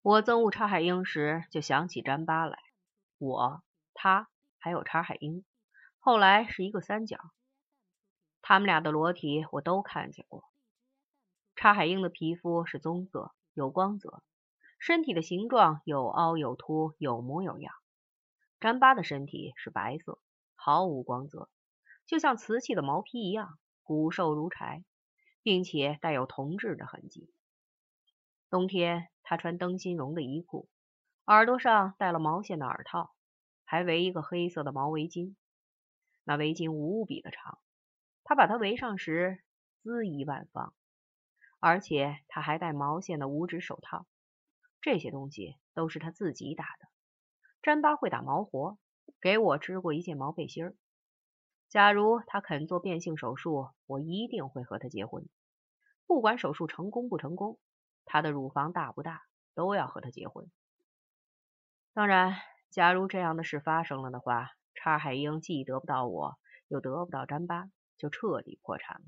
[0.00, 2.56] 我憎恶查海英时，就想起詹巴来。
[3.18, 3.62] 我、
[3.94, 4.28] 他
[4.58, 5.44] 还有查海英，
[5.98, 7.18] 后来是一个三角。
[8.40, 10.44] 他们俩的裸体我都看见过。
[11.56, 14.22] 查海英的皮肤是棕色，有光泽，
[14.78, 17.74] 身体的形状有凹有凸，有模有样。
[18.60, 20.20] 詹巴的身体是白色，
[20.54, 21.50] 毫无光泽，
[22.06, 24.84] 就像瓷器的毛坯一样，骨瘦如柴，
[25.42, 27.32] 并且带有铜质的痕迹。
[28.50, 30.70] 冬天，他穿灯芯绒的衣裤，
[31.26, 33.12] 耳朵上戴了毛线的耳套，
[33.66, 35.34] 还围一个黑色的毛围巾。
[36.24, 37.58] 那围巾无比的长，
[38.24, 39.44] 他把它围上时
[39.84, 40.72] 恣意万方。
[41.60, 44.06] 而且他还戴毛线的五指手套，
[44.80, 46.88] 这些东西都是他自己打的。
[47.60, 48.78] 詹巴会打毛活，
[49.20, 50.74] 给我织过一件毛背心儿。
[51.68, 55.28] 假如他肯做变性手术，我一定会和他结婚，
[56.06, 57.58] 不管手术成功不成功。
[58.08, 59.22] 他的乳房大不大，
[59.54, 60.50] 都要和他结婚。
[61.92, 62.36] 当然，
[62.70, 67.68] 假如这样的事发生了的话，叉海英既得不到我，又得不到詹巴，
[67.98, 69.06] 就彻底破产了。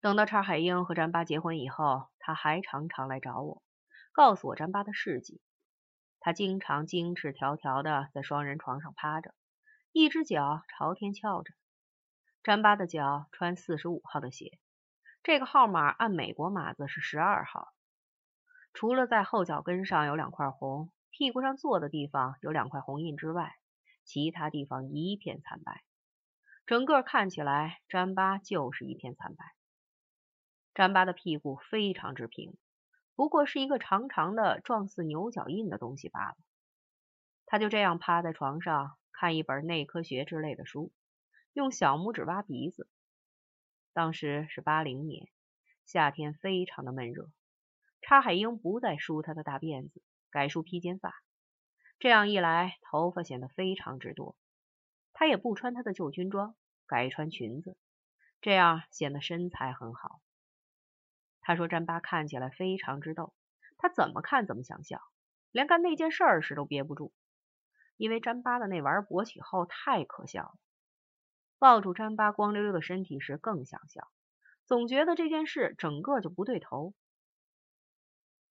[0.00, 3.62] 等到叉海英和詹巴结婚以后，他还常常来找我，
[4.12, 5.40] 告诉我詹巴的事迹。
[6.20, 9.34] 他经常精赤条条的在双人床上趴着，
[9.90, 11.52] 一只脚朝天翘着。
[12.42, 14.58] 詹巴的脚穿四十五号的鞋。
[15.28, 17.74] 这个号码按美国码子是十二号。
[18.72, 23.58] 除了在后脚跟上有两块红，屁股上坐的地方有两块红印之外，
[24.04, 25.82] 其他地方一片惨白。
[26.64, 29.44] 整个看起来，詹巴就是一片惨白。
[30.72, 32.56] 詹巴的屁股非常之平，
[33.14, 36.36] 不过是一个长长的、状似牛角印的东西罢了。
[37.44, 40.90] 他就这样趴在床上，看一本内科学之类的书，
[41.52, 42.88] 用小拇指挖鼻子。
[43.98, 45.26] 当时是八零年，
[45.84, 47.32] 夏天非常的闷热。
[48.00, 51.20] 查海英不再梳他的大辫子，改梳披肩发。
[51.98, 54.36] 这样一来，头发显得非常之多。
[55.12, 56.54] 他也不穿他的旧军装，
[56.86, 57.76] 改穿裙子，
[58.40, 60.20] 这样显得身材很好。
[61.40, 63.34] 他说詹巴看起来非常之逗，
[63.78, 65.02] 他怎么看怎么想笑，
[65.50, 67.12] 连干那件事时都憋不住，
[67.96, 70.54] 因为詹巴的那玩意勃起后太可笑了。
[71.58, 74.08] 抱住詹巴光溜溜的身体时更想笑，
[74.64, 76.94] 总觉得这件事整个就不对头。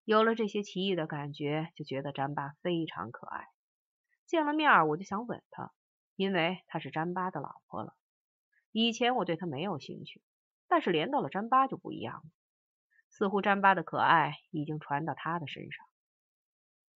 [0.03, 3.47] 有了这些奇异的感觉，就觉得詹巴非常可爱。
[4.25, 5.71] 见了面我就想吻他，
[6.15, 7.95] 因为她是詹巴的老婆了。
[8.71, 10.21] 以前我对她没有兴趣，
[10.67, 12.23] 但是连到了詹巴就不一样了，
[13.09, 15.85] 似乎詹巴的可爱已经传到他的身上。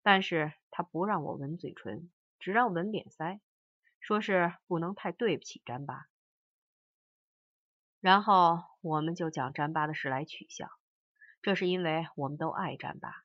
[0.01, 3.39] 但是他不让我吻嘴唇，只让吻脸腮。
[4.01, 6.07] 说是不能太对不起詹巴，
[7.99, 10.69] 然后我们就讲詹巴的事来取笑。
[11.43, 13.23] 这是因为我们都爱詹巴，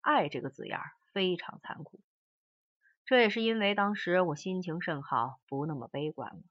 [0.00, 0.78] 爱这个字眼
[1.12, 2.00] 非常残酷。
[3.04, 6.42] 这也是因为当时我心情甚好，不那么悲观了。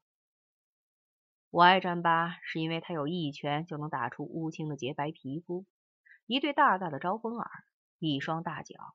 [1.50, 5.64] 我爱詹巴，是因为他有一拳就能打出乌青的洁白皮肤，
[6.26, 7.50] 一对大大的招风耳，
[7.98, 8.94] 一双大脚，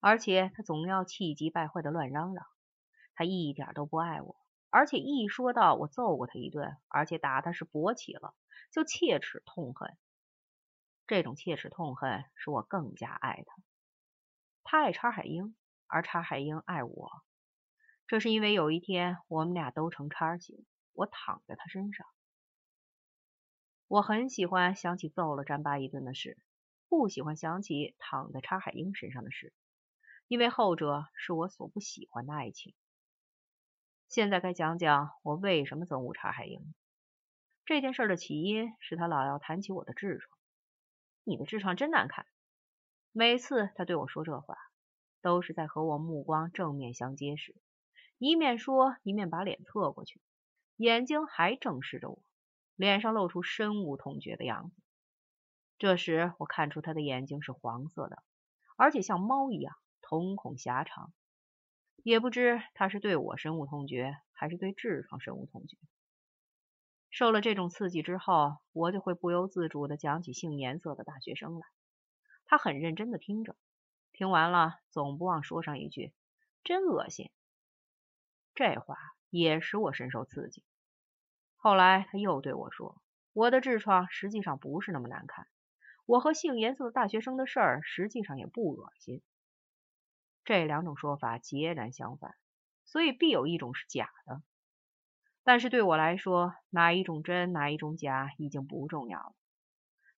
[0.00, 2.46] 而且他总要气急败坏的乱嚷嚷。
[3.16, 4.36] 他一点都不爱我，
[4.70, 8.34] 而且一说到我揍过他一顿，而且打他是勃起了，
[8.70, 9.96] 就切齿痛恨。
[11.06, 13.56] 这种切齿痛恨使我更加爱他。
[14.64, 15.56] 他爱查海英，
[15.86, 17.10] 而查海英爱我。
[18.06, 22.06] 这是因为有一天我们俩都成叉型，我躺在他身上。
[23.88, 26.36] 我很喜欢想起揍了詹巴一顿的事，
[26.88, 29.54] 不喜欢想起躺在查海英身上的事，
[30.28, 32.74] 因为后者是我所不喜欢的爱情。
[34.08, 36.74] 现在该讲讲我为什么憎恶查海英。
[37.64, 40.38] 这件事的起因是他老要谈起我的痔疮。
[41.24, 42.24] 你的痔疮真难看。
[43.12, 44.56] 每次他对我说这话，
[45.22, 47.56] 都是在和我目光正面相接时，
[48.18, 50.20] 一面说一面把脸侧过去，
[50.76, 52.22] 眼睛还正视着我，
[52.76, 54.76] 脸上露出深恶痛绝的样子。
[55.78, 58.22] 这时我看出他的眼睛是黄色的，
[58.76, 61.12] 而且像猫一样瞳孔狭长。
[62.06, 65.76] 也不知他是对我深恶痛绝，还是对痔疮深恶痛绝。
[67.10, 71.66] 受了这种刺激之后，我就会不由自主的讲起性颜色的大学生来。
[72.44, 73.56] 他很认真的听着，
[74.12, 76.14] 听完了总不忘说上一句
[76.62, 77.32] ：“真恶心。”
[78.54, 78.96] 这话
[79.28, 80.62] 也使我深受刺激。
[81.56, 83.02] 后来他又对我说
[83.34, 85.48] ：“我的痔疮实际上不是那么难看，
[86.04, 89.22] 我和性颜色的大学生的事儿实际上也不恶心。”
[90.46, 92.34] 这两种说法截然相反，
[92.84, 94.40] 所以必有一种是假的。
[95.42, 99.34] 但是对我来说，哪一种真，哪一种假已经不重要了。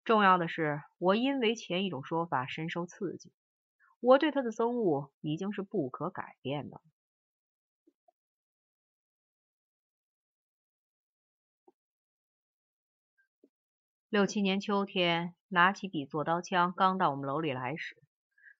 [0.05, 3.33] 重要的是，我因为前一种说法深受刺激，
[4.01, 6.81] 我对他的憎恶已经是不可改变的。
[14.11, 18.03] 六七年秋天，拿起笔做刀枪，刚到我们楼里来时，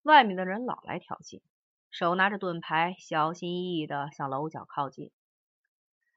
[0.03, 1.41] 外面的人老来挑衅，
[1.91, 5.11] 手拿着盾牌，小心翼翼地向楼角靠近。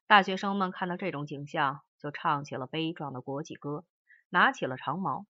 [0.05, 3.85] 大学生们看到这种景象，就唱起了悲壮的国际歌，
[4.29, 5.25] 拿起了长矛，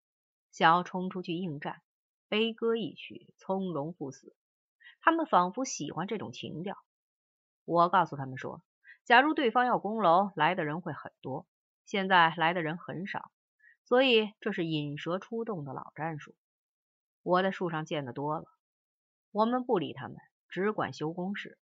[0.52, 1.82] 想要冲出去应战。
[2.28, 4.36] 悲歌一曲，从容赴死。
[5.00, 6.78] 他们仿佛喜欢这种情调。
[7.66, 8.64] 我告诉他们说，
[9.04, 11.46] 假如对方要攻楼，来的人会很多，
[11.86, 13.32] 现在来的人很少。
[13.84, 16.34] 所以这是引蛇出洞的老战术，
[17.24, 18.46] 我在树上见得多了。
[19.31, 20.18] 我们不理他们，
[20.50, 21.57] 只管修工事。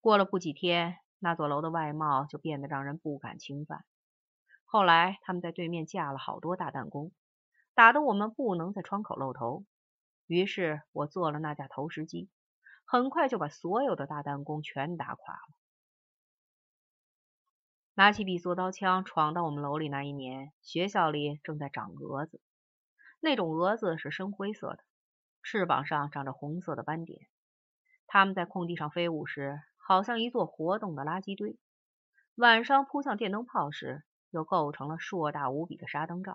[0.00, 3.84] 过了不几天，那座楼的外貌就变得让人不敢侵犯。
[4.64, 7.12] 后来他们在对面架了好多大弹弓，
[7.74, 9.64] 打得我们不能在窗口露头。
[10.26, 12.30] 于是我做了那架投石机，
[12.84, 15.54] 很快就把所有的大弹弓全打垮了。
[17.94, 22.40] 拿起笔、做刀枪，闯到我们楼里那一年，学校里正在长蛾子。
[23.20, 24.84] 那种蛾子是深灰色的，
[25.48, 27.28] 翅膀上长着红色的斑点。
[28.08, 31.56] 它们在空地上飞舞时，好像一座活动的垃圾堆；
[32.34, 36.34] 晚上扑向电灯泡时，又构成了硕大无比的沙灯罩。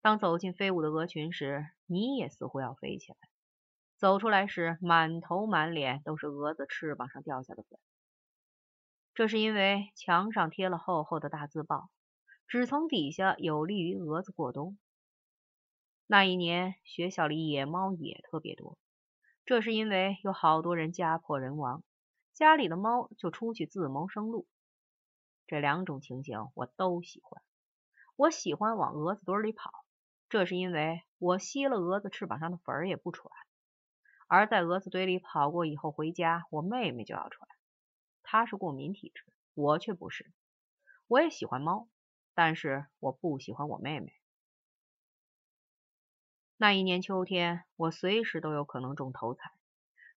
[0.00, 3.18] 当走进飞舞的鹅群时，你也似乎要飞起来。
[3.96, 7.80] 走出来时，满头满脸都是蛾子翅膀上掉下的粉。
[9.14, 11.90] 这是因为墙上贴了厚厚的大字报，
[12.46, 14.78] 纸层底下有利于蛾子过冬。
[16.12, 18.76] 那一年学校里野猫也特别多，
[19.44, 21.84] 这是因为有好多人家破人亡，
[22.34, 24.48] 家里的猫就出去自谋生路。
[25.46, 27.40] 这两种情形我都喜欢。
[28.16, 29.70] 我喜欢往蛾子堆里跑，
[30.28, 33.30] 这是因为我吸了蛾子翅膀上的粉儿也不喘。
[34.26, 37.48] 而在蛾子堆里跑过以后回家，我妹妹就要喘。
[38.24, 39.22] 她是过敏体质，
[39.54, 40.32] 我却不是。
[41.06, 41.86] 我也喜欢猫，
[42.34, 44.12] 但是我不喜欢我妹妹。
[46.62, 49.50] 那一年秋天，我随时都有可能中头彩，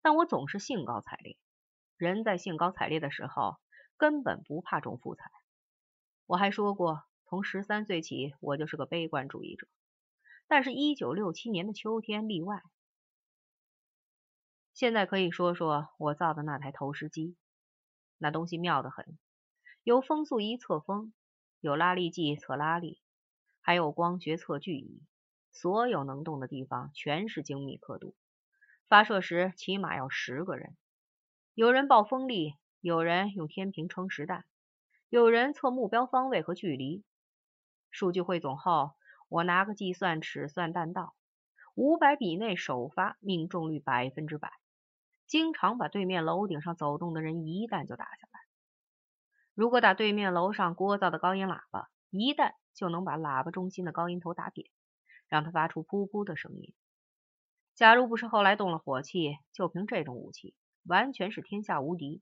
[0.01, 1.38] 但我总是兴高采烈。
[1.95, 3.56] 人在兴高采烈的时候，
[3.95, 5.31] 根本不怕中负彩。
[6.25, 9.69] 我还说过，从十三岁起，我就是个悲观主义者。
[10.45, 12.62] 但是，一九六七年的秋天例外。
[14.74, 17.38] 现在可以说说我造的那台投石机。
[18.18, 19.18] 那东西妙得很，
[19.84, 21.13] 有风速仪测风，
[21.62, 23.01] 有拉力计测拉力，
[23.62, 25.01] 还有光学测距仪，
[25.53, 28.15] 所有能动的地方全是精密刻度。
[28.89, 30.75] 发射时起码要十个人，
[31.53, 34.44] 有人报风力，有人用天平称实弹，
[35.09, 37.03] 有人测目标方位和距离。
[37.89, 38.91] 数据汇总后，
[39.29, 41.15] 我拿个计算尺算弹道，
[41.75, 44.51] 五百米内首发命中率百分之百。
[45.25, 48.39] 经常把对面楼顶上走动的人一弹就打下来。
[49.55, 54.67] 如果打对面楼上聒噪的高音喇叭，一弹就能把喇叭中心的高音头打扁，
[55.33, 56.75] 让它发出噗噗的声音。
[57.74, 60.53] 假如不是后来动了火器，就凭这种武器，
[60.83, 62.21] 完全是天下无敌。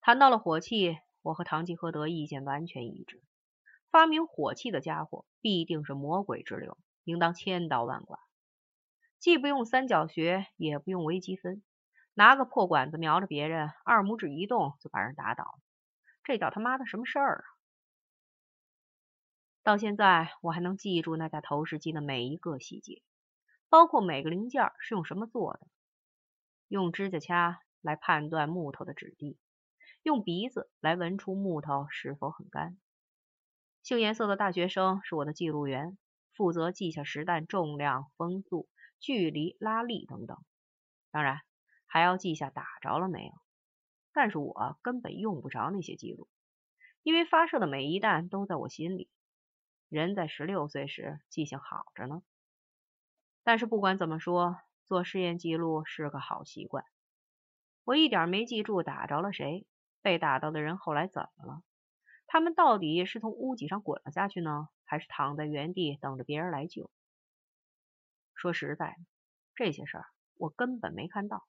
[0.00, 3.22] 谈到了火器，我和唐吉诃德意见完全一致：
[3.88, 8.18] 发明火器的家伙必定是魔鬼之流，应当千刀万剐。
[9.20, 11.62] 既不用三角学，也不用微积分，
[12.14, 15.60] 拿个破管子瞄着别人，二拇指一动就把人打倒，
[16.24, 17.53] 这叫他妈的什么事儿啊！
[19.64, 23.02] 到现在我还能记住那架投石机的每一个细节，
[23.68, 25.66] 包括每个零件是用什么做的，
[26.68, 29.36] 用指甲掐来判断木头的质地，
[30.02, 32.78] 用鼻子来闻出木头是否很干。
[33.82, 35.98] 姓颜色的大学生是我的记录员，
[36.36, 38.68] 负责记下实弹重量、风速。
[39.00, 40.38] 距离、拉力等等，
[41.10, 41.40] 当然
[41.84, 43.32] 还要记下打着了没有。
[44.14, 46.26] 但是我根本用不着那些记录，
[47.02, 49.10] 因为发射的每一弹都在我心里。
[49.94, 52.20] 人在十六岁时记性好着呢。
[53.44, 56.84] 但是不管怎么说，做试验记录是个好习惯。
[57.84, 59.68] 我一点没记住打着了谁，
[60.02, 61.62] 被打到的人后来怎么了？
[62.26, 66.90] 他们到底是从屋脊上滚了下去呢，还是躺在原地等着别人来救？
[68.34, 68.96] 说实在的，
[69.54, 71.46] 这些事儿我根本没看到，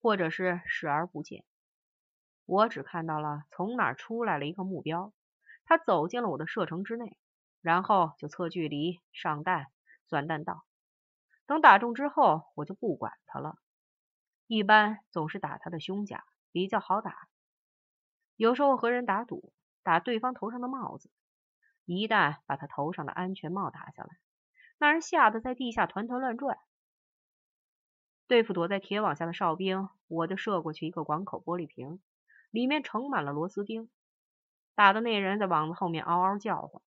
[0.00, 1.44] 或者是视而不见。
[2.44, 5.12] 我只看到了从哪儿出来了一个目标，
[5.64, 7.18] 他走进了我的射程之内，
[7.60, 9.66] 然后就测距离、上弹、
[10.06, 10.64] 算弹道。
[11.46, 13.58] 等打中之后，我就不管他了。
[14.46, 17.28] 一般总是打他的胸甲，比较好打。
[18.36, 21.10] 有时候和人打赌，打对方头上的帽子。
[21.84, 24.08] 一旦把他头上的安全帽打下来，
[24.78, 26.58] 那人吓得在地下团团乱转。
[28.26, 32.00] 对付躲在铁网下的哨兵，我就射过去一个广口玻璃瓶，
[32.50, 33.88] 里面盛满了螺丝钉，
[34.74, 36.82] 打的那人在网子后面嗷嗷叫唤。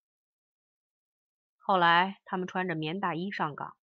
[1.69, 3.75] 后来他们穿着棉大衣上岗，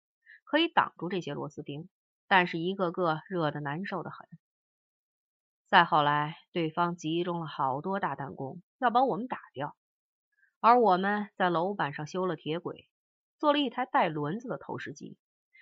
[0.42, 1.88] 可以挡住这些螺丝钉，
[2.26, 4.26] 但是一个个热得难受的很。
[5.68, 9.76] 再后来，对方集中了好多大弹弓，要把我们打掉，
[10.58, 12.88] 而我们在楼板上修了铁轨，
[13.38, 15.16] 做了一台带轮子的投石机，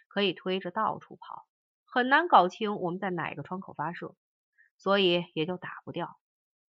[0.08, 1.46] 可以推着到处跑。
[1.84, 4.14] 很难搞清我们在哪个窗口发射，
[4.78, 6.16] 所以也就打不掉，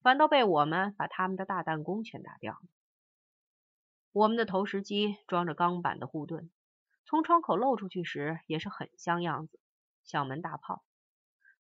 [0.03, 2.61] 反倒被我们把他们的大弹弓全打掉了。
[4.15, 6.49] 我们的投石机装着钢板的护盾，
[7.05, 9.59] 从窗口露出去时也是很像样子，
[10.05, 10.85] 像门大炮，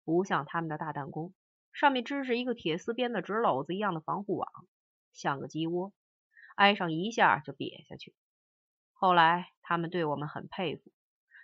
[0.04, 1.34] 不像他们的大弹弓，
[1.74, 4.48] 上面支着一个铁丝编的纸篓子一样的防护网，
[5.14, 5.94] 像个鸡窝，
[6.56, 8.14] 挨上一下就瘪下去。
[8.94, 10.92] 后来他们对我们很佩服，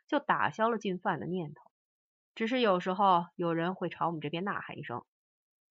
[0.06, 1.72] 就打消了进犯的念头。
[2.36, 5.04] 只是有时候有人会朝我们这边呐喊一声：“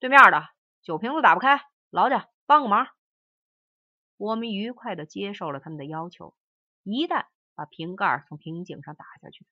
[0.01, 0.49] 对面的
[0.83, 2.89] 酒瓶子打不开，劳驾帮个忙。”
[4.19, 6.35] 我们愉快的接受了他们的要求。
[6.83, 9.47] 一旦把瓶盖从瓶颈上打下去，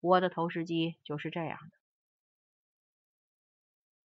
[0.00, 1.70] 我的投石机就是这样的。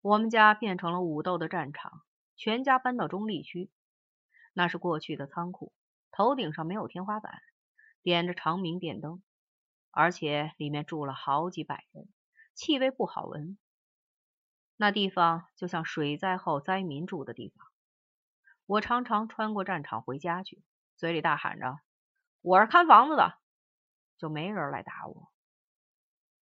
[0.01, 2.01] 我们家变成了武斗的战场，
[2.35, 3.69] 全家搬到中立区，
[4.53, 5.73] 那是过去的仓库，
[6.11, 7.41] 头顶上没有天花板，
[8.01, 9.21] 点着长明电灯。
[9.91, 12.07] 而且里面住了好几百人，
[12.53, 13.57] 气味不好闻。
[14.75, 17.67] 那地方就像水灾后灾民住的地方。
[18.67, 20.61] 我常常穿过战场回家去，
[20.97, 21.79] 嘴里大喊着
[22.43, 23.39] ：“我是看房子的。”
[24.19, 25.31] 就没人来打我。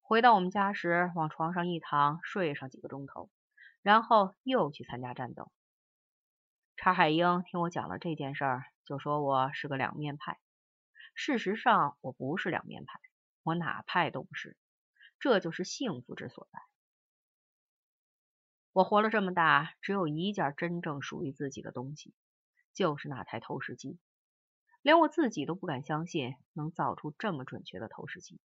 [0.02, 3.30] 回到我们家时，往床上一躺，睡上几个钟头，
[3.82, 5.50] 然后又去参加战斗。
[6.76, 10.38] 查海英听我讲了这件事儿，就说我是个两面派。
[11.16, 13.00] 事实上，我不是两面派。
[13.44, 14.58] 我哪派都不是，
[15.20, 16.60] 这就是幸福之所在。
[18.80, 22.14] 我活了这么大，只有一件真正属于自己的东西，
[22.74, 24.00] 就是那台投石机。
[24.82, 28.40] 连我自己都不敢相信能造出这么准确的投石机，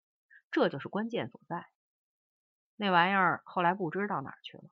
[0.51, 1.67] 这就是关键所在。
[2.77, 4.65] 那玩意儿后来不知道哪儿去了。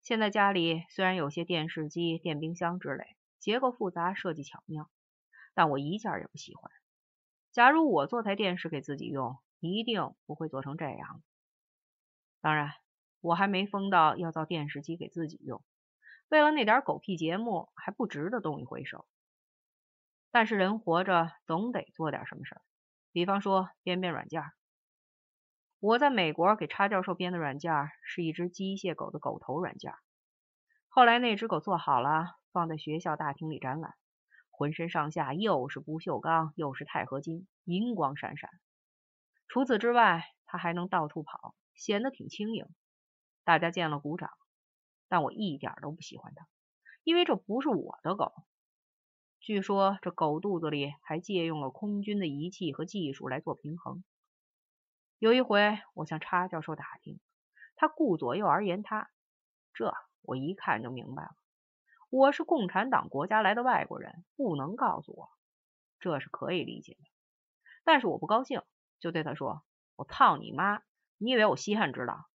[0.00, 4.90] 现在家里虽然有些电视机、电冰箱之类，结构复杂，设计巧妙，
[5.52, 6.72] 但我一件也不喜欢。
[7.52, 11.22] 假如我做台电视给自己用，一定不会做成这样。
[12.40, 12.72] 当然，
[13.20, 15.62] 我还没疯到要造电视机给自己用，
[16.28, 19.06] 为了那点狗屁节目还不值得动一回手。
[20.30, 22.62] 但是人活着总得做点什么事儿，
[23.12, 24.42] 比方说编编软件。
[25.80, 27.72] 我在美国给叉教授编的软件
[28.02, 29.92] 是一只机械狗的狗头软件，
[30.88, 33.94] 后来那只狗做好了，放在学校大厅里展览。
[34.50, 38.50] 浑身上下又是不锈钢又是钛合金，银光闪闪。
[39.48, 42.66] 除此之外，它还能到处跑，显得挺轻盈。
[43.50, 44.30] 大家见了鼓掌，
[45.08, 46.46] 但我一点都不喜欢它，
[47.02, 48.32] 因为这不是我的狗。
[49.40, 54.04] 据说这狗肚子里还借用了空军的仪器和技术来做平衡。
[55.18, 57.18] 有一回，我向叉教授打听，
[57.74, 59.10] 他顾左右而言他，
[59.74, 59.92] 这
[60.22, 61.34] 我一看就明白了。
[62.08, 65.28] 我是共产党国家来的外国人，不能告诉我，
[65.98, 67.00] 这是可以理解的。
[67.82, 68.62] 但是我不高兴，
[69.00, 69.64] 就对他说
[69.96, 70.82] ：“我操你妈！
[71.18, 72.29] 你以为我稀罕知道？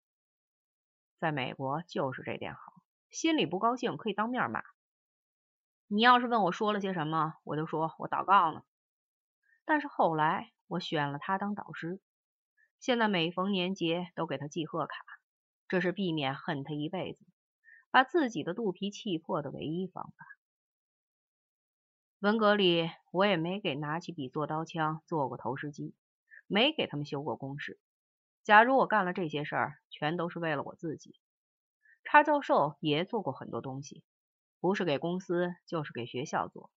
[1.24, 2.74] 在美国就是这点好，
[3.10, 4.62] 心里不高兴可以当面骂。
[5.88, 8.62] 你要是问我说了些什么，我就说我祷告呢。
[9.64, 12.02] 但是后来我选了他当导师，
[12.82, 14.98] 现在每逢年节都给他寄贺卡，
[15.70, 17.26] 这是避免恨他一辈子。”
[17.90, 20.26] 把自己的肚皮气破的唯一方法。
[22.20, 25.96] 文革里，我也没给拿起笔做刀枪，做过投石机，
[26.48, 27.80] 没给他们修过工事。
[28.44, 31.16] 假如我干了这些事儿，全都是为了我自己。
[32.04, 34.04] 叉教授也做过很多东西，
[34.60, 36.70] 不是给公司，就是给学校做，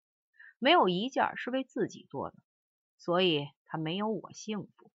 [0.61, 2.37] 没有一件是为自己做的，
[2.99, 4.92] 所以他没有我幸福。